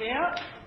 [0.00, 0.59] 行。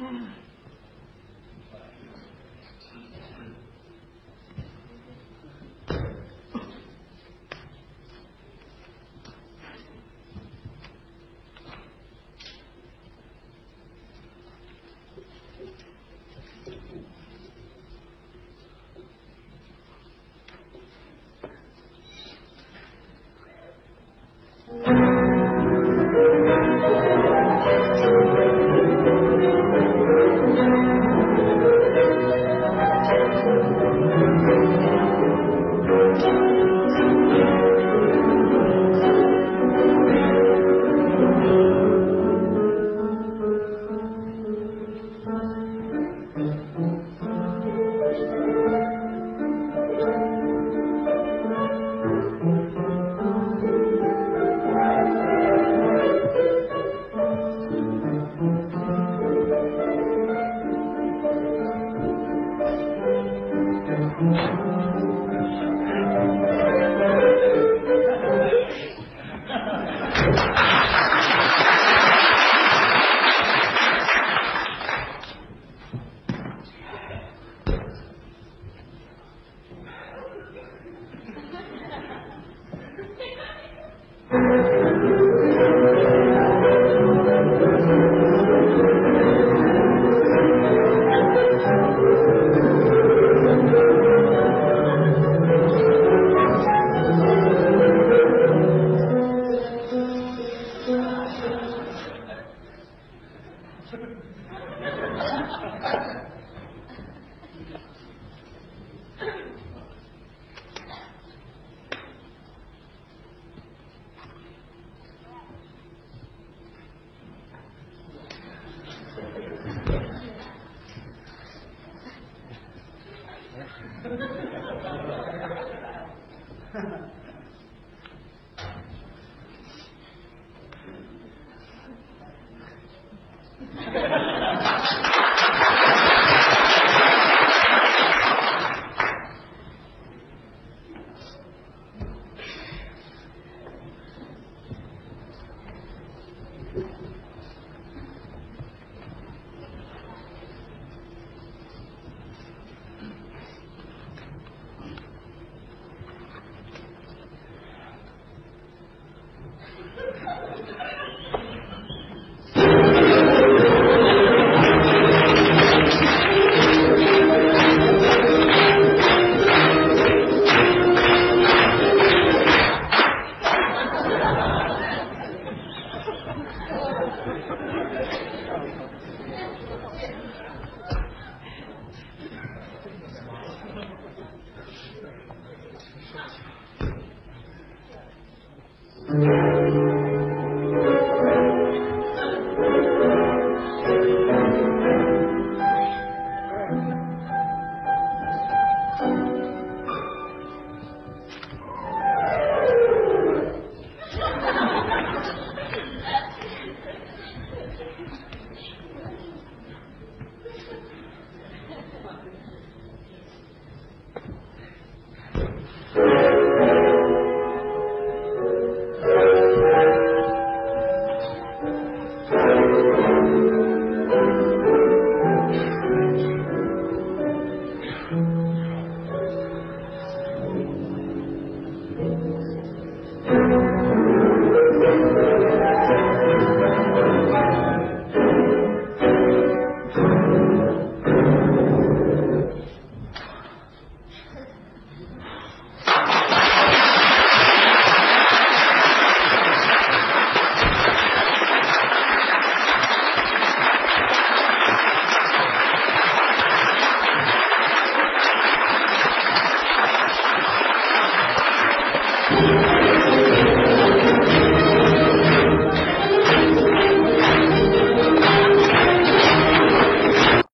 [0.00, 0.20] 哎呀